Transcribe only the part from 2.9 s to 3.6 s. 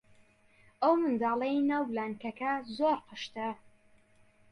قشتە.